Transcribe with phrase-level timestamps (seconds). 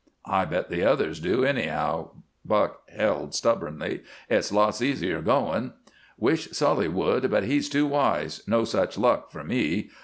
[0.25, 2.09] "I bet the others do, anyhow,"
[2.43, 4.01] Buck held, stubbornly.
[4.31, 5.73] "It's lots easier going."
[6.17, 8.41] "Wish Sully would, but he's too wise.
[8.47, 9.91] No such luck for me."